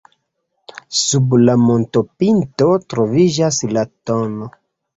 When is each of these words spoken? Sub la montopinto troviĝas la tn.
Sub 0.99 1.35
la 1.41 1.55
montopinto 1.67 2.71
troviĝas 2.97 3.63
la 3.77 3.87
tn. 3.91 4.45